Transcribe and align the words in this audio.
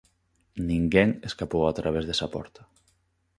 Ninguén 0.69 1.09
escapou 1.29 1.63
a 1.67 1.75
través 1.79 2.03
desa 2.05 2.27
porta. 2.35 2.61